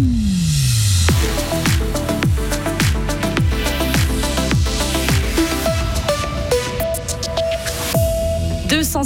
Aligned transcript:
Mm-hmm. 0.00 0.29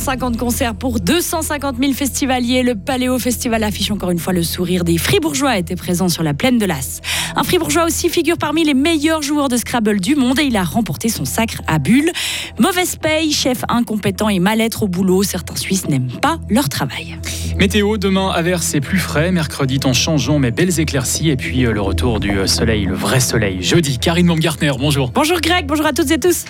«250 0.07 0.37
concerts 0.37 0.75
pour 0.75 1.01
250 1.01 1.77
000 1.81 1.95
festivaliers. 1.95 2.63
Le 2.63 2.75
Paléo 2.75 3.19
Festival 3.19 3.65
affiche 3.65 3.91
encore 3.91 4.11
une 4.11 4.19
fois 4.19 4.35
le 4.35 4.43
sourire 4.43 4.85
des 4.85 4.99
Fribourgeois 4.99 5.57
était 5.57 5.77
présent 5.77 6.11
sur 6.11 6.23
la 6.23 6.35
plaine 6.35 6.59
de 6.59 6.67
l'As. 6.67 7.01
Un 7.37 7.43
Fribourgeois 7.43 7.87
aussi 7.87 8.11
figure 8.11 8.37
parmi 8.37 8.65
les 8.65 8.75
meilleurs 8.75 9.23
joueurs 9.23 9.49
de 9.49 9.57
Scrabble 9.57 10.01
du 10.01 10.15
monde 10.15 10.41
et 10.41 10.43
il 10.43 10.59
a 10.59 10.63
remporté 10.63 11.09
son 11.09 11.25
sacre 11.25 11.63
à 11.67 11.79
Bulle. 11.79 12.11
Mauvaise 12.59 12.97
paye, 12.97 13.33
chef 13.33 13.65
incompétent 13.71 14.29
et 14.29 14.41
mal-être 14.41 14.83
au 14.83 14.89
boulot. 14.89 15.23
Certains 15.23 15.57
Suisses 15.57 15.89
n'aiment 15.89 16.13
pas 16.21 16.39
leur 16.51 16.69
travail. 16.69 17.19
Météo, 17.57 17.97
demain 17.97 18.29
averse 18.29 18.75
et 18.75 18.83
plus 18.83 18.99
frais, 18.99 19.33
mercredi 19.33 19.81
temps 19.81 19.95
changeant 19.95 20.39
mais 20.39 20.51
belles 20.51 20.81
éclaircies 20.81 21.31
et 21.31 21.37
puis 21.37 21.65
euh, 21.65 21.73
le 21.73 21.81
retour 21.81 22.21
du 22.21 22.33
euh, 22.33 22.47
soleil, 22.47 22.85
le 22.85 22.95
vrai 22.95 23.21
soleil. 23.21 23.63
Jeudi, 23.63 23.99
Karine 23.99 24.27
Baumgartner, 24.27 24.73
bonjour. 24.79 25.13
Bonjour 25.13 25.41
Greg, 25.41 25.65
bonjour 25.67 25.87
à 25.87 25.95
toutes 25.95 26.11
et 26.11 26.21
tous. 26.21 26.45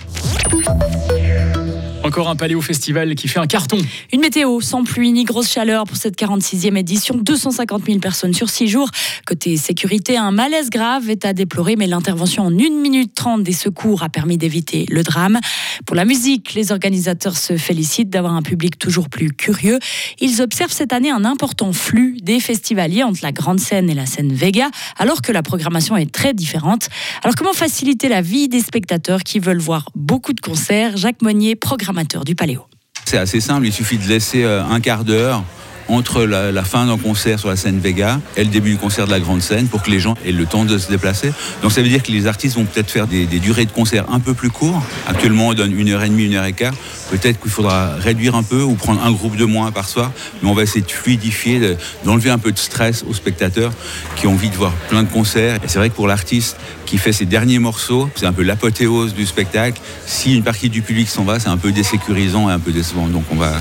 Encore 2.04 2.28
un 2.28 2.36
Paléo 2.36 2.60
Festival 2.60 3.14
qui 3.14 3.28
fait 3.28 3.38
un 3.38 3.46
carton. 3.46 3.78
Une 4.12 4.20
météo 4.20 4.60
sans 4.60 4.84
pluie 4.84 5.10
ni 5.10 5.24
grosse 5.24 5.50
chaleur 5.50 5.84
pour 5.84 5.96
cette 5.96 6.18
46e 6.18 6.76
édition. 6.76 7.16
250 7.16 7.86
000 7.86 7.98
personnes 7.98 8.34
sur 8.34 8.50
6 8.50 8.68
jours. 8.68 8.90
Côté 9.26 9.56
sécurité, 9.56 10.18
un 10.18 10.30
malaise 10.30 10.68
grave 10.68 11.08
est 11.08 11.24
à 11.24 11.32
déplorer, 11.32 11.76
mais 11.76 11.86
l'intervention 11.86 12.44
en 12.44 12.52
1 12.52 12.52
minute 12.52 13.14
30 13.14 13.42
des 13.42 13.54
secours 13.54 14.02
a 14.02 14.10
permis 14.10 14.36
d'éviter 14.36 14.84
le 14.90 15.02
drame. 15.02 15.40
Pour 15.86 15.96
la 15.96 16.04
musique, 16.04 16.54
les 16.54 16.72
organisateurs 16.72 17.36
se 17.36 17.56
félicitent 17.56 18.10
d'avoir 18.10 18.34
un 18.34 18.42
public 18.42 18.78
toujours 18.78 19.08
plus 19.08 19.30
curieux. 19.30 19.78
Ils 20.20 20.42
observent 20.42 20.72
cette 20.72 20.92
année 20.92 21.10
un 21.10 21.24
important 21.24 21.72
flux 21.72 22.16
des 22.22 22.40
festivaliers 22.40 23.02
entre 23.02 23.20
la 23.22 23.32
grande 23.32 23.60
scène 23.60 23.90
et 23.90 23.94
la 23.94 24.06
scène 24.06 24.32
Vega, 24.32 24.70
alors 24.96 25.22
que 25.22 25.32
la 25.32 25.42
programmation 25.42 25.96
est 25.96 26.12
très 26.12 26.34
différente. 26.34 26.88
Alors 27.22 27.34
comment 27.34 27.52
faciliter 27.52 28.08
la 28.08 28.20
vie 28.20 28.48
des 28.48 28.60
spectateurs 28.60 29.22
qui 29.22 29.38
veulent 29.38 29.58
voir 29.58 29.90
beaucoup 29.94 30.32
de 30.32 30.40
concerts? 30.40 30.96
Jacques 30.96 31.22
Monnier, 31.22 31.56
programmateur 31.56 32.24
du 32.24 32.34
Paléo. 32.34 32.66
C'est 33.04 33.18
assez 33.18 33.40
simple, 33.40 33.66
il 33.66 33.72
suffit 33.72 33.98
de 33.98 34.08
laisser 34.08 34.44
euh, 34.44 34.64
un 34.64 34.80
quart 34.80 35.04
d'heure 35.04 35.44
entre 35.88 36.24
la, 36.24 36.64
fin 36.64 36.86
d'un 36.86 36.96
concert 36.96 37.38
sur 37.38 37.48
la 37.48 37.56
scène 37.56 37.78
Vega 37.78 38.20
et 38.36 38.44
le 38.44 38.50
début 38.50 38.70
du 38.70 38.76
concert 38.76 39.06
de 39.06 39.10
la 39.10 39.20
grande 39.20 39.42
scène 39.42 39.68
pour 39.68 39.82
que 39.82 39.90
les 39.90 40.00
gens 40.00 40.14
aient 40.24 40.32
le 40.32 40.46
temps 40.46 40.64
de 40.64 40.78
se 40.78 40.88
déplacer. 40.88 41.32
Donc 41.62 41.72
ça 41.72 41.82
veut 41.82 41.88
dire 41.88 42.02
que 42.02 42.12
les 42.12 42.26
artistes 42.26 42.56
vont 42.56 42.64
peut-être 42.64 42.90
faire 42.90 43.06
des, 43.06 43.26
durées 43.26 43.66
de 43.66 43.72
concert 43.72 44.06
un 44.10 44.20
peu 44.20 44.34
plus 44.34 44.50
courts. 44.50 44.82
Actuellement, 45.06 45.48
on 45.48 45.54
donne 45.54 45.78
une 45.78 45.90
heure 45.90 46.02
et 46.02 46.08
demie, 46.08 46.24
une 46.24 46.34
heure 46.34 46.44
et 46.44 46.52
quart. 46.52 46.74
Peut-être 47.10 47.40
qu'il 47.40 47.50
faudra 47.50 47.94
réduire 47.96 48.34
un 48.34 48.42
peu 48.42 48.62
ou 48.62 48.74
prendre 48.74 49.04
un 49.04 49.12
groupe 49.12 49.36
de 49.36 49.44
moins 49.44 49.70
par 49.72 49.88
soir. 49.88 50.12
Mais 50.42 50.48
on 50.48 50.54
va 50.54 50.62
essayer 50.62 50.80
de 50.80 50.90
fluidifier, 50.90 51.76
d'enlever 52.04 52.30
un 52.30 52.38
peu 52.38 52.52
de 52.52 52.58
stress 52.58 53.04
aux 53.08 53.14
spectateurs 53.14 53.72
qui 54.16 54.26
ont 54.26 54.32
envie 54.32 54.50
de 54.50 54.56
voir 54.56 54.72
plein 54.88 55.02
de 55.02 55.08
concerts. 55.08 55.56
Et 55.56 55.68
c'est 55.68 55.78
vrai 55.78 55.90
que 55.90 55.94
pour 55.94 56.08
l'artiste 56.08 56.56
qui 56.86 56.98
fait 56.98 57.12
ses 57.12 57.26
derniers 57.26 57.58
morceaux, 57.58 58.08
c'est 58.14 58.26
un 58.26 58.32
peu 58.32 58.42
l'apothéose 58.42 59.14
du 59.14 59.26
spectacle. 59.26 59.80
Si 60.06 60.34
une 60.34 60.42
partie 60.42 60.70
du 60.70 60.82
public 60.82 61.08
s'en 61.08 61.24
va, 61.24 61.38
c'est 61.38 61.48
un 61.48 61.56
peu 61.56 61.72
désécurisant 61.72 62.48
et 62.50 62.52
un 62.52 62.58
peu 62.58 62.72
décevant. 62.72 63.06
Donc 63.06 63.24
on 63.30 63.36
va, 63.36 63.52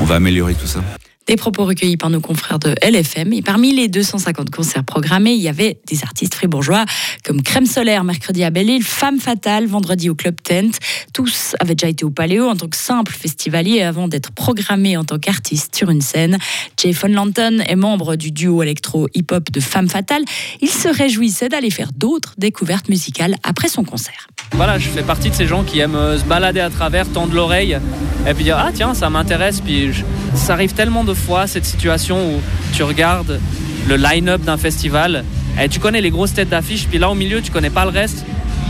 on 0.00 0.04
va 0.04 0.16
améliorer 0.16 0.54
tout 0.54 0.66
ça. 0.66 0.80
Des 1.26 1.36
propos 1.36 1.64
recueillis 1.64 1.96
par 1.96 2.10
nos 2.10 2.20
confrères 2.20 2.58
de 2.58 2.74
LFM. 2.82 3.32
Et 3.32 3.40
parmi 3.40 3.74
les 3.74 3.88
250 3.88 4.50
concerts 4.50 4.84
programmés, 4.84 5.32
il 5.32 5.40
y 5.40 5.48
avait 5.48 5.80
des 5.86 6.02
artistes 6.02 6.34
fribourgeois 6.34 6.84
comme 7.24 7.40
Crème 7.40 7.64
Solaire 7.64 8.04
mercredi 8.04 8.44
à 8.44 8.50
Belle-Île, 8.50 8.82
Femme 8.82 9.18
Fatale 9.18 9.66
vendredi 9.66 10.10
au 10.10 10.14
Club 10.14 10.36
Tent. 10.42 10.78
Tous 11.14 11.56
avaient 11.60 11.74
déjà 11.74 11.88
été 11.88 12.04
au 12.04 12.10
Paléo 12.10 12.46
en 12.46 12.56
tant 12.56 12.68
que 12.68 12.76
simple 12.76 13.14
festivalier 13.14 13.80
avant 13.80 14.06
d'être 14.06 14.32
programmés 14.32 14.98
en 14.98 15.04
tant 15.04 15.18
qu'artiste 15.18 15.74
sur 15.74 15.88
une 15.88 16.02
scène. 16.02 16.36
Jay 16.76 16.92
Von 16.92 17.08
Lanton 17.08 17.60
est 17.66 17.76
membre 17.76 18.16
du 18.16 18.30
duo 18.30 18.62
électro-hip-hop 18.62 19.50
de 19.50 19.60
Femme 19.60 19.88
Fatale. 19.88 20.24
Il 20.60 20.68
se 20.68 20.88
réjouissait 20.88 21.48
d'aller 21.48 21.70
faire 21.70 21.92
d'autres 21.96 22.34
découvertes 22.36 22.90
musicales 22.90 23.36
après 23.44 23.68
son 23.68 23.84
concert. 23.84 24.26
Voilà, 24.52 24.78
je 24.78 24.90
fais 24.90 25.02
partie 25.02 25.30
de 25.30 25.34
ces 25.34 25.46
gens 25.46 25.64
qui 25.64 25.78
aiment 25.78 25.96
euh, 25.96 26.18
se 26.18 26.24
balader 26.24 26.60
à 26.60 26.68
travers, 26.68 27.08
tendre 27.10 27.34
l'oreille 27.34 27.78
et 28.28 28.34
puis 28.34 28.44
dire 28.44 28.58
ah 28.58 28.70
tiens 28.74 28.92
ça 28.92 29.08
m'intéresse. 29.08 29.62
Puis 29.62 29.90
ça 30.34 30.52
arrive 30.52 30.74
tellement 30.74 31.04
de 31.04 31.13
fois 31.14 31.46
cette 31.46 31.64
situation 31.64 32.34
où 32.34 32.40
tu 32.72 32.82
regardes 32.82 33.40
le 33.88 33.96
line-up 33.96 34.42
d'un 34.42 34.56
festival 34.56 35.24
et 35.62 35.68
tu 35.68 35.78
connais 35.78 36.00
les 36.00 36.10
grosses 36.10 36.34
têtes 36.34 36.48
d'affiche, 36.48 36.86
puis 36.88 36.98
là 36.98 37.10
au 37.10 37.14
milieu 37.14 37.40
tu 37.40 37.50
connais 37.50 37.70
pas 37.70 37.84
le 37.84 37.90
reste. 37.90 38.24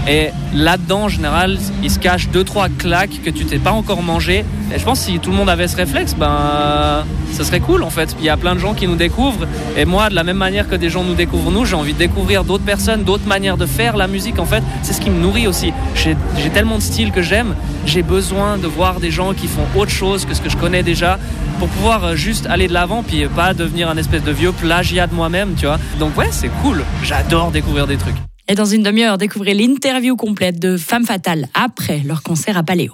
Et 0.07 0.29
là-dedans, 0.55 1.05
en 1.05 1.09
général, 1.09 1.59
il 1.83 1.91
se 1.91 1.99
cache 1.99 2.29
deux 2.29 2.45
trois 2.45 2.69
claques 2.69 3.23
que 3.25 3.31
tu 3.31 3.47
t'es 3.47 3.59
pas 3.59 3.71
encore 3.71 4.03
mangé. 4.03 4.45
Et 4.75 4.79
je 4.79 4.85
pense 4.85 5.01
que 5.01 5.07
si 5.07 5.19
tout 5.19 5.31
le 5.31 5.37
monde 5.37 5.49
avait 5.49 5.67
ce 5.67 5.77
réflexe, 5.77 6.15
ben, 6.15 7.05
ça 7.33 7.43
serait 7.43 7.61
cool 7.61 7.83
en 7.83 7.89
fait. 7.89 8.15
Il 8.19 8.25
y 8.25 8.29
a 8.29 8.37
plein 8.37 8.55
de 8.55 8.61
gens 8.61 8.75
qui 8.75 8.87
nous 8.87 8.97
découvrent. 8.97 9.47
Et 9.79 9.87
moi, 9.87 10.11
de 10.11 10.15
la 10.15 10.23
même 10.23 10.37
manière 10.37 10.69
que 10.69 10.77
des 10.77 10.91
gens 10.91 11.05
nous 11.05 11.15
découvrent 11.15 11.51
nous, 11.51 11.65
j'ai 11.65 11.75
envie 11.75 11.95
de 11.95 11.99
découvrir 11.99 12.45
d'autres 12.45 12.65
personnes, 12.65 13.03
d'autres 13.03 13.27
manières 13.27 13.57
de 13.57 13.65
faire 13.65 13.97
la 13.97 14.07
musique. 14.07 14.39
En 14.39 14.45
fait, 14.45 14.63
c'est 14.83 14.93
ce 14.93 15.01
qui 15.01 15.09
me 15.09 15.19
nourrit 15.19 15.47
aussi. 15.47 15.73
J'ai 15.95 16.51
tellement 16.53 16.77
de 16.77 16.83
styles 16.83 17.11
que 17.11 17.23
j'aime. 17.23 17.55
J'ai 17.87 18.03
besoin 18.03 18.59
de 18.59 18.67
voir 18.67 19.01
des 19.01 19.11
gens 19.11 19.33
qui 19.33 19.47
font 19.47 19.65
autre 19.75 19.91
chose 19.91 20.27
que 20.27 20.35
ce 20.35 20.43
que 20.43 20.51
je 20.51 20.59
connais 20.59 20.83
déjà 20.83 21.19
pour 21.59 21.69
pouvoir 21.69 22.05
euh, 22.05 22.17
juste 22.17 22.47
aller 22.47 22.69
de 22.69 22.73
l'avant 22.73 23.03
puis 23.03 23.27
pas 23.27 23.55
devenir 23.55 23.89
un 23.89 23.97
espèce 23.97 24.23
de 24.23 24.33
vieux 24.33 24.53
plagiat 24.53 25.07
de 25.07 25.15
moi-même, 25.15 25.55
tu 25.57 25.67
vois. 25.67 25.79
Donc 25.99 26.17
ouais, 26.17 26.29
c'est 26.31 26.51
cool. 26.63 26.85
J'adore 27.03 27.51
découvrir 27.51 27.87
des 27.87 27.97
trucs. 27.97 28.17
Et 28.49 28.55
dans 28.55 28.67
une 28.67 28.83
demi-heure, 28.83 29.17
découvrez 29.17 29.55
l'interview 29.55 30.17
complète 30.17 30.59
de 30.59 30.77
Femme 30.77 31.07
Fatale 31.07 31.47
après 31.55 32.03
leur 32.05 32.23
concert 32.23 32.59
à 32.59 32.63
Paléo. 32.63 32.93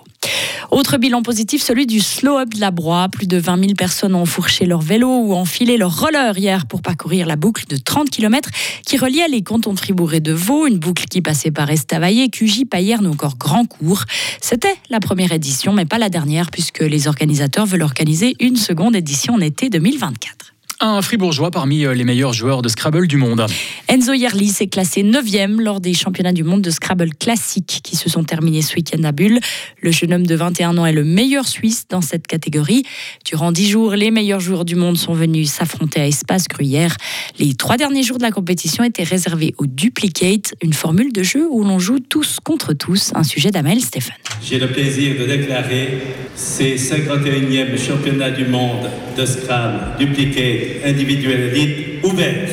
Autre 0.71 0.99
bilan 0.99 1.23
positif, 1.23 1.62
celui 1.62 1.87
du 1.87 2.01
Slow 2.01 2.39
Up 2.39 2.55
de 2.55 2.61
la 2.61 2.71
Broye. 2.71 3.09
Plus 3.09 3.27
de 3.27 3.39
20 3.39 3.61
000 3.61 3.75
personnes 3.75 4.15
ont 4.15 4.27
fourché 4.27 4.67
leur 4.67 4.81
vélo 4.81 5.09
ou 5.09 5.34
enfilé 5.34 5.77
leur 5.77 6.01
roller 6.01 6.39
hier 6.39 6.67
pour 6.67 6.83
parcourir 6.83 7.27
la 7.27 7.37
boucle 7.37 7.67
de 7.67 7.77
30 7.77 8.11
km 8.11 8.49
qui 8.87 8.97
reliait 8.97 9.28
les 9.28 9.43
cantons 9.43 9.75
de 9.75 9.78
Fribourg 9.78 10.15
et 10.15 10.21
de 10.21 10.33
Vaud, 10.33 10.67
une 10.67 10.78
boucle 10.78 11.06
qui 11.06 11.23
passait 11.23 11.51
par 11.51 11.71
Estavayer, 11.71 12.28
Cugy, 12.28 12.65
Payerne 12.65 13.06
ou 13.06 13.12
encore 13.12 13.37
Grandcourt. 13.37 14.05
C'était 14.41 14.77
la 14.91 15.01
première 15.01 15.33
édition, 15.33 15.73
mais 15.73 15.87
pas 15.87 15.99
la 15.99 16.09
dernière, 16.09 16.51
puisque 16.51 16.81
les 16.81 17.09
organisateurs 17.09 17.67
veulent 17.67 17.83
organiser 17.83 18.37
une 18.41 18.57
seconde 18.57 18.97
édition 18.97 19.34
en 19.34 19.41
été 19.41 19.71
2024 19.71 20.50
un 20.80 21.02
fribourgeois 21.02 21.50
parmi 21.50 21.84
euh, 21.84 21.92
les 21.92 22.04
meilleurs 22.04 22.32
joueurs 22.32 22.62
de 22.62 22.68
Scrabble 22.68 23.06
du 23.06 23.18
monde. 23.18 23.44
Enzo 23.88 24.14
Yerli 24.14 24.48
s'est 24.48 24.66
classé 24.66 25.02
9e 25.02 25.60
lors 25.60 25.78
des 25.78 25.92
championnats 25.92 26.32
du 26.32 26.42
monde 26.42 26.62
de 26.62 26.70
Scrabble 26.70 27.10
classique 27.14 27.80
qui 27.82 27.96
se 27.96 28.08
sont 28.08 28.24
terminés 28.24 28.62
ce 28.62 28.74
week-end 28.76 29.02
à 29.04 29.12
Bulle. 29.12 29.41
Le 29.82 29.91
jeune 29.91 30.14
homme 30.14 30.26
de 30.26 30.34
21 30.34 30.78
ans 30.78 30.86
est 30.86 30.92
le 30.92 31.04
meilleur 31.04 31.46
Suisse 31.46 31.84
dans 31.88 32.00
cette 32.00 32.26
catégorie. 32.26 32.84
Durant 33.26 33.52
10 33.52 33.68
jours, 33.68 33.92
les 33.92 34.10
meilleurs 34.10 34.41
joueurs 34.41 34.64
du 34.64 34.74
monde 34.74 34.96
sont 34.96 35.12
venus 35.12 35.50
s'affronter 35.50 36.00
à 36.00 36.06
Espace 36.06 36.48
Gruyère. 36.48 36.97
Les 37.38 37.52
trois 37.54 37.76
derniers 37.76 38.02
jours 38.02 38.16
de 38.16 38.22
la 38.22 38.30
compétition 38.30 38.82
étaient 38.82 39.02
réservés 39.02 39.54
au 39.58 39.66
Duplicate, 39.66 40.54
une 40.62 40.72
formule 40.72 41.12
de 41.12 41.22
jeu 41.22 41.47
où 41.50 41.62
l'on 41.62 41.78
joue 41.78 41.98
tous 41.98 42.38
contre 42.42 42.72
tous, 42.72 43.12
un 43.14 43.24
sujet 43.24 43.50
d'Amel 43.50 43.80
Stéphane. 43.80 44.16
J'ai 44.42 44.58
le 44.58 44.68
plaisir 44.68 45.16
de 45.20 45.26
déclarer 45.26 46.00
ces 46.34 46.76
51e 46.76 47.78
championnats 47.78 48.30
du 48.30 48.47
monde 48.47 48.88
de 49.26 50.86
individuelle 50.86 51.53
dite 51.53 52.04
ouverte. 52.04 52.50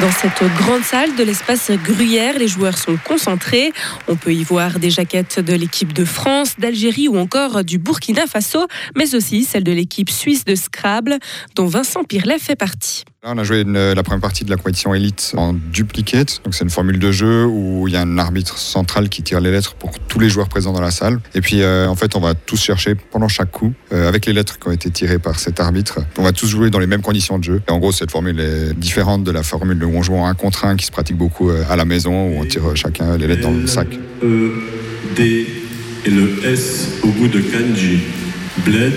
Dans 0.00 0.10
cette 0.10 0.42
grande 0.58 0.82
salle 0.82 1.16
de 1.16 1.22
l'espace 1.22 1.70
Gruyère, 1.70 2.38
les 2.38 2.48
joueurs 2.48 2.76
sont 2.76 2.98
concentrés. 3.02 3.72
On 4.08 4.16
peut 4.16 4.34
y 4.34 4.44
voir 4.44 4.78
des 4.78 4.90
jaquettes 4.90 5.40
de 5.40 5.54
l'équipe 5.54 5.94
de 5.94 6.04
France, 6.04 6.56
d'Algérie 6.58 7.08
ou 7.08 7.16
encore 7.16 7.64
du 7.64 7.78
Burkina 7.78 8.26
Faso, 8.26 8.66
mais 8.94 9.14
aussi 9.14 9.44
celle 9.44 9.64
de 9.64 9.72
l'équipe 9.72 10.10
suisse 10.10 10.44
de 10.44 10.54
Scrabble, 10.54 11.18
dont 11.54 11.66
Vincent 11.66 12.04
Pirlet 12.04 12.38
fait 12.38 12.56
partie 12.56 13.04
on 13.26 13.38
a 13.38 13.44
joué 13.44 13.64
la 13.64 14.02
première 14.02 14.20
partie 14.20 14.44
de 14.44 14.50
la 14.50 14.56
compétition 14.56 14.94
élite 14.94 15.34
en 15.36 15.52
duplicate. 15.52 16.40
Donc 16.44 16.54
c'est 16.54 16.64
une 16.64 16.70
formule 16.70 16.98
de 16.98 17.10
jeu 17.10 17.44
où 17.44 17.88
il 17.88 17.94
y 17.94 17.96
a 17.96 18.02
un 18.02 18.18
arbitre 18.18 18.58
central 18.58 19.08
qui 19.08 19.22
tire 19.22 19.40
les 19.40 19.50
lettres 19.50 19.74
pour 19.74 19.98
tous 19.98 20.18
les 20.20 20.28
joueurs 20.28 20.48
présents 20.48 20.72
dans 20.72 20.80
la 20.80 20.90
salle. 20.90 21.18
Et 21.34 21.40
puis 21.40 21.62
euh, 21.62 21.88
en 21.88 21.96
fait, 21.96 22.14
on 22.14 22.20
va 22.20 22.34
tous 22.34 22.60
chercher 22.60 22.94
pendant 22.94 23.28
chaque 23.28 23.50
coup 23.50 23.72
euh, 23.92 24.08
avec 24.08 24.26
les 24.26 24.32
lettres 24.32 24.58
qui 24.58 24.68
ont 24.68 24.72
été 24.72 24.90
tirées 24.90 25.18
par 25.18 25.38
cet 25.40 25.60
arbitre. 25.60 26.00
On 26.18 26.22
va 26.22 26.32
tous 26.32 26.46
jouer 26.46 26.70
dans 26.70 26.78
les 26.78 26.86
mêmes 26.86 27.02
conditions 27.02 27.38
de 27.38 27.44
jeu. 27.44 27.62
Et 27.68 27.72
en 27.72 27.78
gros, 27.78 27.92
cette 27.92 28.10
formule 28.10 28.38
est 28.38 28.74
différente 28.74 29.24
de 29.24 29.30
la 29.32 29.42
formule 29.42 29.82
où 29.84 29.96
on 29.96 30.02
joue 30.02 30.14
en 30.14 30.26
un 30.26 30.34
contre 30.34 30.64
un 30.64 30.76
qui 30.76 30.86
se 30.86 30.92
pratique 30.92 31.16
beaucoup 31.16 31.50
euh, 31.50 31.64
à 31.68 31.76
la 31.76 31.84
maison 31.84 32.28
où 32.28 32.40
on 32.40 32.44
tire 32.44 32.76
chacun 32.76 33.16
les 33.16 33.26
lettres 33.26 33.42
dans 33.42 33.50
le 33.50 33.66
sac. 33.66 33.88
E, 34.22 34.52
D 35.16 35.46
et 36.04 36.10
le 36.10 36.46
S 36.46 37.00
au 37.02 37.08
bout 37.08 37.28
de 37.28 37.40
kanji. 37.40 38.00
Bled 38.64 38.94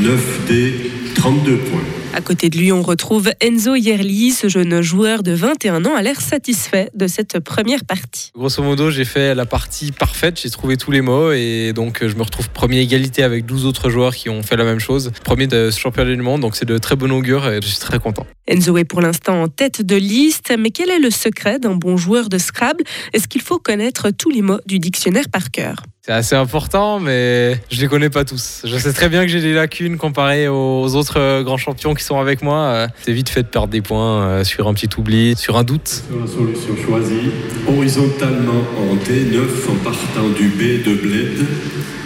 9D 0.00 1.14
32 1.14 1.56
points. 1.56 1.95
À 2.16 2.22
côté 2.22 2.48
de 2.48 2.56
lui, 2.56 2.72
on 2.72 2.80
retrouve 2.80 3.30
Enzo 3.42 3.74
Yerli. 3.74 4.30
Ce 4.30 4.48
jeune 4.48 4.80
joueur 4.80 5.22
de 5.22 5.32
21 5.32 5.84
ans 5.84 5.94
a 5.94 6.00
l'air 6.00 6.18
satisfait 6.18 6.88
de 6.94 7.08
cette 7.08 7.40
première 7.40 7.84
partie. 7.84 8.30
Grosso 8.34 8.62
modo, 8.62 8.90
j'ai 8.90 9.04
fait 9.04 9.34
la 9.34 9.44
partie 9.44 9.92
parfaite. 9.92 10.40
J'ai 10.40 10.48
trouvé 10.48 10.78
tous 10.78 10.90
les 10.90 11.02
mots 11.02 11.32
et 11.32 11.74
donc 11.74 12.06
je 12.06 12.16
me 12.16 12.22
retrouve 12.22 12.48
premier 12.48 12.80
égalité 12.80 13.22
avec 13.22 13.44
12 13.44 13.66
autres 13.66 13.90
joueurs 13.90 14.14
qui 14.14 14.30
ont 14.30 14.42
fait 14.42 14.56
la 14.56 14.64
même 14.64 14.78
chose. 14.78 15.12
Premier 15.24 15.46
de 15.46 15.70
ce 15.70 15.78
championnat 15.78 16.14
du 16.14 16.22
monde, 16.22 16.40
donc 16.40 16.56
c'est 16.56 16.64
de 16.64 16.78
très 16.78 16.96
bon 16.96 17.12
augure 17.12 17.46
et 17.50 17.60
je 17.60 17.66
suis 17.66 17.80
très 17.80 17.98
content. 17.98 18.26
Enzo 18.48 18.78
est 18.78 18.84
pour 18.84 19.02
l'instant 19.02 19.42
en 19.42 19.48
tête 19.48 19.82
de 19.82 19.96
liste, 19.96 20.54
mais 20.58 20.70
quel 20.70 20.88
est 20.88 20.98
le 20.98 21.10
secret 21.10 21.58
d'un 21.58 21.74
bon 21.74 21.98
joueur 21.98 22.30
de 22.30 22.38
Scrabble? 22.38 22.82
Est-ce 23.12 23.28
qu'il 23.28 23.42
faut 23.42 23.58
connaître 23.58 24.08
tous 24.08 24.30
les 24.30 24.40
mots 24.40 24.60
du 24.64 24.78
dictionnaire 24.78 25.28
par 25.30 25.50
cœur? 25.50 25.82
C'est 26.06 26.12
assez 26.12 26.36
important, 26.36 27.00
mais 27.00 27.60
je 27.68 27.80
les 27.80 27.88
connais 27.88 28.10
pas 28.10 28.24
tous. 28.24 28.60
Je 28.62 28.76
sais 28.78 28.92
très 28.92 29.08
bien 29.08 29.22
que 29.22 29.26
j'ai 29.26 29.40
des 29.40 29.52
lacunes 29.52 29.96
comparé 29.96 30.46
aux 30.46 30.94
autres 30.94 31.18
euh, 31.18 31.42
grands 31.42 31.56
champions 31.56 31.94
qui 31.94 32.04
sont 32.04 32.20
avec 32.20 32.42
moi. 32.42 32.58
Euh, 32.58 32.88
c'est 33.02 33.12
vite 33.12 33.28
fait 33.28 33.42
de 33.42 33.48
perdre 33.48 33.66
des 33.66 33.82
points 33.82 34.22
euh, 34.22 34.44
sur 34.44 34.68
un 34.68 34.74
petit 34.74 34.88
oubli, 34.96 35.34
sur 35.34 35.56
un 35.56 35.64
doute. 35.64 36.04
La 36.16 36.24
solution 36.24 36.76
choisie, 36.76 37.32
horizontalement 37.66 38.62
en 38.78 38.94
D9 38.94 39.68
en 39.68 39.74
partant 39.82 40.28
du 40.28 40.46
B 40.46 40.86
de 40.86 40.94
Bled, 40.94 41.44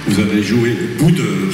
vous 0.07 0.19
avez 0.19 0.43
joué 0.43 0.79
boudeur. 0.99 1.53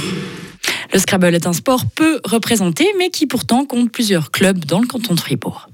Le 0.93 1.01
Scrabble 1.01 1.35
est 1.35 1.49
un 1.49 1.53
sport 1.53 1.83
peu 1.97 2.21
représenté, 2.23 2.87
mais 2.97 3.11
qui 3.11 3.27
pourtant 3.27 3.65
compte 3.65 3.91
plusieurs 3.91 4.31
clubs 4.31 4.65
dans 4.67 4.79
le 4.79 4.87
canton 4.87 5.15
de 5.15 5.21
Fribourg. 5.21 5.69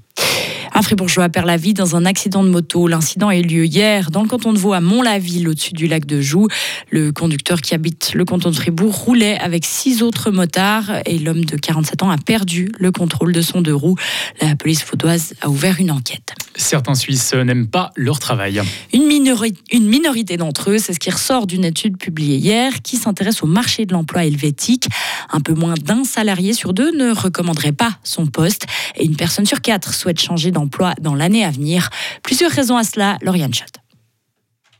Un 0.75 0.81
Fribourgeois 0.81 1.29
perd 1.29 1.45
la 1.45 1.57
vie 1.57 1.75
dans 1.75 1.95
un 1.95 2.03
accident 2.03 2.43
de 2.43 2.49
moto. 2.49 2.87
L'incident 2.87 3.27
a 3.27 3.35
eu 3.35 3.43
lieu 3.43 3.65
hier 3.65 4.09
dans 4.09 4.23
le 4.23 4.27
canton 4.27 4.53
de 4.53 4.57
Vaud 4.57 4.73
à 4.73 4.81
Mont-la-Ville, 4.81 5.47
au-dessus 5.47 5.73
du 5.73 5.85
lac 5.85 6.05
de 6.07 6.19
Joux. 6.19 6.47
Le 6.89 7.11
conducteur 7.11 7.61
qui 7.61 7.75
habite 7.75 8.13
le 8.15 8.25
canton 8.25 8.49
de 8.49 8.55
Fribourg 8.55 8.95
roulait 8.95 9.37
avec 9.37 9.65
six 9.65 10.01
autres 10.01 10.31
motards 10.31 10.91
et 11.05 11.19
l'homme 11.19 11.45
de 11.45 11.57
47 11.57 12.01
ans 12.01 12.09
a 12.09 12.17
perdu 12.17 12.71
le 12.79 12.91
contrôle 12.91 13.33
de 13.33 13.41
son 13.41 13.61
deux 13.61 13.75
roues. 13.75 13.97
La 14.41 14.55
police 14.55 14.83
vaudoise 14.83 15.35
a 15.41 15.49
ouvert 15.49 15.79
une 15.79 15.91
enquête. 15.91 16.33
Certains 16.55 16.93
Suisses 16.95 17.33
n'aiment 17.33 17.67
pas 17.67 17.91
leur 17.95 18.19
travail. 18.19 18.61
Une, 18.93 19.07
minori- 19.07 19.57
une 19.71 19.87
minorité 19.87 20.37
d'entre 20.37 20.69
eux, 20.69 20.77
c'est 20.77 20.93
ce 20.93 20.99
qui 20.99 21.09
ressort 21.09 21.47
d'une 21.47 21.65
étude 21.65 21.97
publiée 21.97 22.37
hier 22.37 22.81
qui 22.83 22.97
s'intéresse 22.97 23.41
au 23.41 23.47
marché 23.47 23.85
de 23.85 23.93
l'emploi 23.93 24.25
helvétique. 24.25 24.87
Un 25.31 25.39
peu 25.39 25.53
moins 25.53 25.73
d'un 25.73 26.03
salarié 26.03 26.53
sur 26.53 26.73
deux 26.73 26.91
ne 26.95 27.11
recommanderait 27.11 27.71
pas 27.71 27.97
son 28.03 28.27
poste 28.27 28.67
et 28.95 29.05
une 29.05 29.15
personne 29.15 29.45
sur 29.45 29.61
quatre 29.61 29.93
souhaite 29.93 30.21
changer 30.21 30.51
d'emploi 30.51 30.93
dans 31.01 31.15
l'année 31.15 31.43
à 31.43 31.49
venir. 31.49 31.89
Plusieurs 32.21 32.51
raisons 32.51 32.77
à 32.77 32.83
cela, 32.83 33.17
Lauriane 33.21 33.53
Schott. 33.53 33.73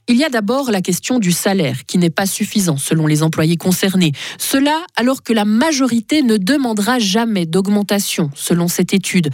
Il 0.09 0.17
y 0.17 0.25
a 0.25 0.29
d'abord 0.29 0.69
la 0.69 0.81
question 0.81 1.17
du 1.17 1.31
salaire, 1.31 1.85
qui 1.85 1.97
n'est 1.97 2.09
pas 2.09 2.25
suffisant 2.25 2.75
selon 2.75 3.07
les 3.07 3.23
employés 3.23 3.55
concernés. 3.55 4.11
Cela 4.37 4.85
alors 4.97 5.23
que 5.23 5.31
la 5.31 5.45
majorité 5.45 6.23
ne 6.23 6.35
demandera 6.35 6.99
jamais 6.99 7.45
d'augmentation, 7.45 8.29
selon 8.35 8.67
cette 8.67 8.93
étude. 8.93 9.29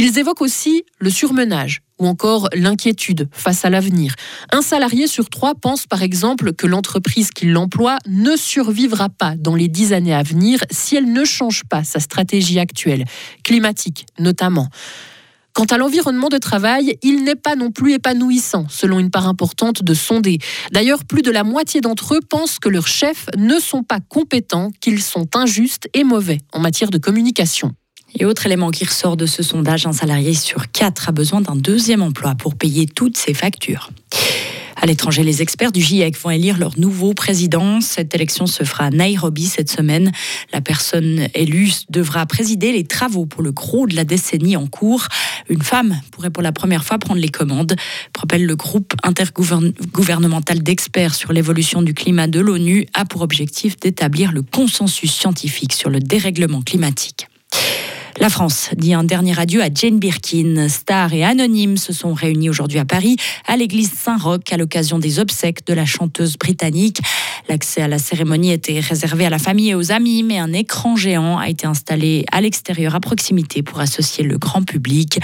Ils 0.00 0.16
évoquent 0.16 0.42
aussi 0.42 0.84
le 1.00 1.10
surmenage 1.10 1.80
ou 1.98 2.06
encore 2.06 2.48
l'inquiétude 2.54 3.28
face 3.32 3.64
à 3.64 3.70
l'avenir. 3.70 4.14
Un 4.52 4.62
salarié 4.62 5.08
sur 5.08 5.28
trois 5.28 5.56
pense 5.56 5.88
par 5.88 6.04
exemple 6.04 6.52
que 6.52 6.68
l'entreprise 6.68 7.30
qui 7.32 7.46
l'emploie 7.46 7.98
ne 8.06 8.36
survivra 8.36 9.08
pas 9.08 9.34
dans 9.36 9.56
les 9.56 9.66
dix 9.66 9.92
années 9.92 10.14
à 10.14 10.22
venir 10.22 10.60
si 10.70 10.94
elle 10.94 11.12
ne 11.12 11.24
change 11.24 11.64
pas 11.64 11.82
sa 11.82 11.98
stratégie 11.98 12.60
actuelle, 12.60 13.06
climatique 13.42 14.06
notamment. 14.20 14.68
Quant 15.52 15.64
à 15.64 15.78
l'environnement 15.78 16.28
de 16.28 16.38
travail, 16.38 16.96
il 17.02 17.24
n'est 17.24 17.34
pas 17.34 17.56
non 17.56 17.72
plus 17.72 17.94
épanouissant, 17.94 18.66
selon 18.68 19.00
une 19.00 19.10
part 19.10 19.26
importante 19.26 19.82
de 19.82 19.94
sondés. 19.94 20.38
D'ailleurs, 20.70 21.04
plus 21.04 21.22
de 21.22 21.32
la 21.32 21.42
moitié 21.42 21.80
d'entre 21.80 22.14
eux 22.14 22.20
pensent 22.20 22.60
que 22.60 22.68
leurs 22.68 22.86
chefs 22.86 23.26
ne 23.36 23.58
sont 23.58 23.82
pas 23.82 23.98
compétents, 23.98 24.70
qu'ils 24.80 25.02
sont 25.02 25.34
injustes 25.34 25.88
et 25.94 26.04
mauvais 26.04 26.38
en 26.52 26.60
matière 26.60 26.90
de 26.90 26.98
communication. 26.98 27.74
Et 28.14 28.24
autre 28.24 28.46
élément 28.46 28.70
qui 28.70 28.84
ressort 28.84 29.16
de 29.16 29.26
ce 29.26 29.42
sondage, 29.42 29.86
un 29.86 29.92
salarié 29.92 30.34
sur 30.34 30.70
quatre 30.70 31.08
a 31.08 31.12
besoin 31.12 31.40
d'un 31.40 31.56
deuxième 31.56 32.02
emploi 32.02 32.34
pour 32.34 32.54
payer 32.54 32.86
toutes 32.86 33.16
ses 33.16 33.34
factures. 33.34 33.90
À 34.80 34.86
l'étranger, 34.86 35.24
les 35.24 35.42
experts 35.42 35.72
du 35.72 35.80
GIEC 35.80 36.16
vont 36.16 36.30
élire 36.30 36.56
leur 36.56 36.78
nouveau 36.78 37.12
président. 37.12 37.80
Cette 37.80 38.14
élection 38.14 38.46
se 38.46 38.62
fera 38.62 38.84
à 38.84 38.90
Nairobi 38.90 39.46
cette 39.46 39.70
semaine. 39.70 40.12
La 40.52 40.60
personne 40.60 41.26
élue 41.34 41.72
devra 41.90 42.24
présider 42.26 42.70
les 42.70 42.84
travaux 42.84 43.26
pour 43.26 43.42
le 43.42 43.50
gros 43.50 43.88
de 43.88 43.96
la 43.96 44.04
décennie 44.04 44.56
en 44.56 44.68
cours. 44.68 45.08
Une 45.48 45.62
femme 45.62 46.00
pourrait 46.12 46.30
pour 46.30 46.44
la 46.44 46.52
première 46.52 46.84
fois 46.84 46.98
prendre 46.98 47.20
les 47.20 47.28
commandes, 47.28 47.74
propelle 48.12 48.46
le 48.46 48.54
groupe 48.54 48.94
intergouvernemental 49.02 50.62
d'experts 50.62 51.16
sur 51.16 51.32
l'évolution 51.32 51.82
du 51.82 51.92
climat 51.92 52.28
de 52.28 52.38
l'ONU, 52.38 52.86
a 52.94 53.04
pour 53.04 53.22
objectif 53.22 53.80
d'établir 53.80 54.30
le 54.30 54.42
consensus 54.42 55.12
scientifique 55.12 55.72
sur 55.72 55.90
le 55.90 55.98
dérèglement 55.98 56.62
climatique. 56.62 57.26
La 58.20 58.30
France 58.30 58.70
dit 58.76 58.94
un 58.94 59.04
dernier 59.04 59.38
adieu 59.38 59.62
à 59.62 59.68
Jane 59.72 60.00
Birkin. 60.00 60.68
Stars 60.68 61.12
et 61.12 61.22
anonymes 61.22 61.76
se 61.76 61.92
sont 61.92 62.14
réunis 62.14 62.50
aujourd'hui 62.50 62.80
à 62.80 62.84
Paris, 62.84 63.16
à 63.46 63.56
l'église 63.56 63.92
Saint-Roch, 63.92 64.52
à 64.52 64.56
l'occasion 64.56 64.98
des 64.98 65.20
obsèques 65.20 65.64
de 65.66 65.72
la 65.72 65.86
chanteuse 65.86 66.36
britannique. 66.36 67.00
L'accès 67.48 67.82
à 67.82 67.88
la 67.88 67.98
cérémonie 67.98 68.52
était 68.52 68.80
réservé 68.80 69.26
à 69.26 69.30
la 69.30 69.38
famille 69.38 69.70
et 69.70 69.74
aux 69.74 69.92
amis, 69.92 70.22
mais 70.22 70.38
un 70.38 70.52
écran 70.52 70.96
géant 70.96 71.38
a 71.38 71.48
été 71.48 71.66
installé 71.66 72.24
à 72.32 72.40
l'extérieur, 72.40 72.94
à 72.94 73.00
proximité, 73.00 73.62
pour 73.62 73.80
associer 73.80 74.24
le 74.24 74.38
grand 74.38 74.62
public. 74.62 75.18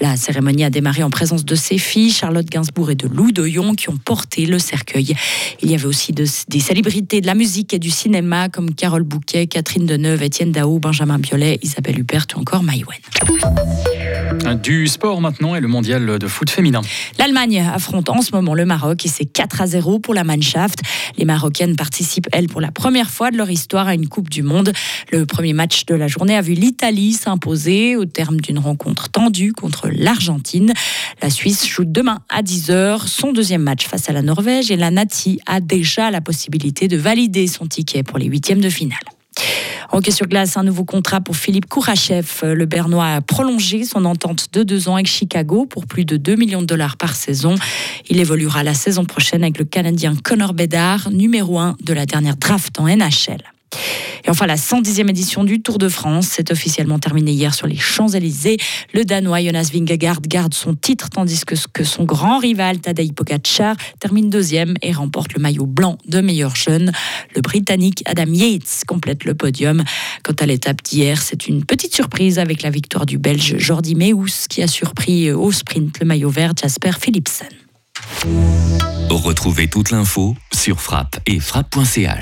La 0.00 0.16
cérémonie 0.16 0.64
a 0.64 0.70
démarré 0.70 1.02
en 1.02 1.10
présence 1.10 1.44
de 1.44 1.54
ses 1.54 1.78
filles, 1.78 2.10
Charlotte 2.12 2.46
Gainsbourg 2.46 2.90
et 2.90 2.94
de 2.94 3.08
Lou 3.08 3.32
Doyon, 3.32 3.74
qui 3.74 3.88
ont 3.90 3.96
porté 3.96 4.46
le 4.46 4.58
cercueil. 4.58 5.14
Il 5.62 5.70
y 5.70 5.74
avait 5.74 5.86
aussi 5.86 6.12
de- 6.12 6.26
des 6.48 6.60
célébrités 6.60 7.20
de 7.20 7.26
la 7.26 7.34
musique 7.34 7.72
et 7.74 7.78
du 7.78 7.90
cinéma, 7.90 8.48
comme 8.48 8.74
Carole 8.74 9.02
Bouquet, 9.02 9.46
Catherine 9.46 9.86
Deneuve, 9.86 10.22
Étienne 10.22 10.52
Dao, 10.52 10.78
Benjamin 10.78 11.18
Biolay, 11.18 11.58
Isabelle 11.62 11.98
Huppert 11.98 12.26
ou 12.36 12.40
encore 12.40 12.62
Maïwen. 12.62 12.98
Du 14.62 14.86
sport 14.86 15.20
maintenant 15.20 15.54
et 15.54 15.60
le 15.60 15.68
mondial 15.68 16.18
de 16.18 16.26
foot 16.26 16.50
féminin. 16.50 16.80
L'Allemagne 17.18 17.60
affronte 17.60 18.08
en 18.08 18.22
ce 18.22 18.32
moment 18.32 18.54
le 18.54 18.64
Maroc 18.64 19.04
et 19.04 19.08
c'est 19.08 19.24
4 19.24 19.60
à 19.60 19.66
0 19.66 19.98
pour 19.98 20.14
la 20.14 20.24
Mannschaft. 20.24 20.80
Les 21.16 21.24
Marocaines 21.24 21.76
participent, 21.76 22.28
elles, 22.32 22.48
pour 22.48 22.60
la 22.60 22.70
première 22.70 23.10
fois 23.10 23.30
de 23.30 23.36
leur 23.36 23.50
histoire 23.50 23.86
à 23.86 23.94
une 23.94 24.08
Coupe 24.08 24.28
du 24.28 24.42
Monde. 24.42 24.72
Le 25.12 25.26
premier 25.26 25.52
match 25.52 25.86
de 25.86 25.94
la 25.94 26.08
journée 26.08 26.36
a 26.36 26.42
vu 26.42 26.54
l'Italie 26.54 27.12
s'imposer 27.12 27.96
au 27.96 28.04
terme 28.04 28.40
d'une 28.40 28.58
rencontre 28.58 29.08
tendue 29.08 29.52
contre 29.52 29.88
l'Argentine. 29.92 30.72
La 31.22 31.30
Suisse 31.30 31.66
joue 31.66 31.84
demain 31.84 32.20
à 32.28 32.42
10h 32.42 33.06
son 33.06 33.32
deuxième 33.32 33.62
match 33.62 33.86
face 33.86 34.08
à 34.08 34.12
la 34.12 34.22
Norvège 34.22 34.70
et 34.70 34.76
la 34.76 34.90
Nati 34.90 35.40
a 35.46 35.60
déjà 35.60 36.10
la 36.10 36.20
possibilité 36.20 36.88
de 36.88 36.96
valider 36.96 37.46
son 37.46 37.66
ticket 37.66 38.02
pour 38.02 38.18
les 38.18 38.26
huitièmes 38.26 38.60
de 38.60 38.70
finale. 38.70 38.98
Hockey 39.92 40.10
sur 40.10 40.26
glace, 40.26 40.56
un 40.56 40.62
nouveau 40.62 40.84
contrat 40.84 41.20
pour 41.20 41.36
Philippe 41.36 41.66
Kourachev. 41.66 42.26
Le 42.42 42.66
Bernois 42.66 43.06
a 43.06 43.20
prolongé 43.20 43.84
son 43.84 44.04
entente 44.04 44.48
de 44.52 44.62
deux 44.62 44.88
ans 44.88 44.94
avec 44.94 45.06
Chicago 45.06 45.66
pour 45.66 45.86
plus 45.86 46.04
de 46.04 46.16
2 46.16 46.34
millions 46.36 46.60
de 46.60 46.66
dollars 46.66 46.96
par 46.96 47.14
saison. 47.14 47.54
Il 48.08 48.20
évoluera 48.20 48.62
la 48.62 48.74
saison 48.74 49.04
prochaine 49.04 49.42
avec 49.42 49.58
le 49.58 49.64
Canadien 49.64 50.14
Connor 50.16 50.54
Bedard, 50.54 51.10
numéro 51.10 51.58
1 51.58 51.76
de 51.82 51.92
la 51.92 52.06
dernière 52.06 52.36
draft 52.36 52.78
en 52.80 52.86
NHL. 52.86 53.55
Et 54.24 54.30
enfin, 54.30 54.46
la 54.46 54.56
110e 54.56 55.08
édition 55.08 55.44
du 55.44 55.62
Tour 55.62 55.78
de 55.78 55.88
France 55.88 56.26
s'est 56.26 56.50
officiellement 56.50 56.98
terminée 56.98 57.30
hier 57.30 57.54
sur 57.54 57.68
les 57.68 57.76
Champs-Élysées. 57.76 58.56
Le 58.92 59.04
Danois 59.04 59.40
Jonas 59.40 59.70
Vingegaard 59.72 60.20
garde 60.20 60.52
son 60.52 60.74
titre, 60.74 61.10
tandis 61.10 61.44
que, 61.44 61.54
que 61.72 61.84
son 61.84 62.04
grand 62.04 62.38
rival 62.38 62.80
Tadej 62.80 63.12
Pogacar 63.12 63.76
termine 64.00 64.28
deuxième 64.28 64.74
et 64.82 64.92
remporte 64.92 65.34
le 65.34 65.40
maillot 65.40 65.66
blanc 65.66 65.98
de 66.08 66.20
meilleur 66.20 66.56
jeune. 66.56 66.90
Le 67.36 67.40
Britannique 67.40 68.02
Adam 68.04 68.32
Yates 68.32 68.82
complète 68.86 69.24
le 69.24 69.34
podium. 69.34 69.84
Quant 70.24 70.34
à 70.40 70.46
l'étape 70.46 70.82
d'hier, 70.82 71.22
c'est 71.22 71.46
une 71.46 71.64
petite 71.64 71.94
surprise 71.94 72.40
avec 72.40 72.62
la 72.62 72.70
victoire 72.70 73.06
du 73.06 73.18
Belge 73.18 73.56
Jordi 73.58 73.94
Meus 73.94 74.48
qui 74.48 74.62
a 74.62 74.66
surpris 74.66 75.30
au 75.30 75.52
sprint 75.52 76.00
le 76.00 76.06
maillot 76.06 76.30
vert 76.30 76.52
Jasper 76.60 76.92
Philipsen. 77.00 77.46
Retrouvez 79.08 79.68
toute 79.68 79.90
l'info 79.90 80.34
sur 80.52 80.80
frappe 80.80 81.20
et 81.26 81.38
frappe.ch. 81.38 82.10